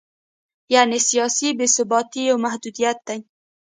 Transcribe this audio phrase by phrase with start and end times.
[0.73, 3.19] یعنې سیاسي بې ثباتي یو محدودیت دی.